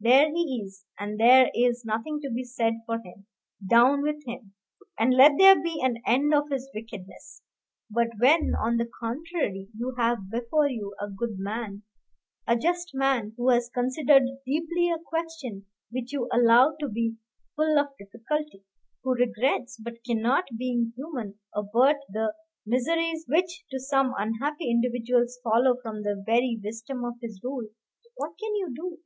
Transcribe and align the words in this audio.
There 0.00 0.28
he 0.28 0.60
is, 0.66 0.82
and 0.98 1.20
there 1.20 1.52
is 1.54 1.84
nothing 1.84 2.20
to 2.22 2.28
be 2.28 2.42
said 2.42 2.74
for 2.84 2.98
him 2.98 3.26
down 3.64 4.02
with 4.02 4.24
him! 4.26 4.52
and 4.98 5.14
let 5.14 5.34
there 5.38 5.54
be 5.62 5.80
an 5.84 6.02
end 6.04 6.34
of 6.34 6.50
his 6.50 6.68
wickedness. 6.74 7.42
But 7.88 8.08
when, 8.18 8.56
on 8.56 8.76
the 8.78 8.90
contrary, 8.98 9.68
you 9.72 9.94
have 9.96 10.30
before 10.32 10.68
you 10.68 10.96
a 11.00 11.08
good 11.08 11.38
man, 11.38 11.84
a 12.44 12.56
just 12.58 12.90
man, 12.92 13.34
who 13.36 13.50
has 13.50 13.70
considered 13.72 14.24
deeply 14.44 14.90
a 14.90 14.98
question 14.98 15.66
which 15.92 16.12
you 16.12 16.28
allow 16.32 16.74
to 16.80 16.88
be 16.88 17.14
full 17.54 17.78
of 17.78 17.96
difficulty; 17.96 18.64
who 19.04 19.14
regrets, 19.14 19.76
but 19.80 20.02
cannot, 20.04 20.42
being 20.58 20.92
human, 20.96 21.38
avert 21.54 21.98
the 22.10 22.34
miseries 22.66 23.24
which 23.28 23.62
to 23.70 23.78
some 23.78 24.12
unhappy 24.18 24.68
individuals 24.68 25.38
follow 25.44 25.76
from 25.80 26.02
the 26.02 26.20
very 26.26 26.58
wisdom 26.64 27.04
of 27.04 27.14
his 27.22 27.40
rule, 27.44 27.68
what 28.16 28.32
can 28.40 28.56
you 28.56 28.72
do? 28.74 28.98